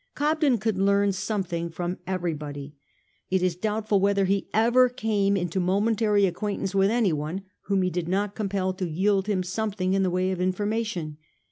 [0.15, 2.73] Cob den could learn something from everybody.
[3.29, 7.91] It is doubtful whether he ever came even into momentary acquaintance with anyone whom he
[7.91, 11.17] did not compel to yield him something in the way of information.